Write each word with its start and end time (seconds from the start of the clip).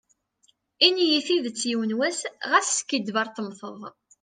Ini-yi 0.85 1.19
tidet 1.27 1.59
yiwen 1.69 1.97
was, 1.99 2.19
ɣas 2.49 2.69
skiddib 2.79 3.15
ar 3.21 3.29
temteḍ. 3.35 3.81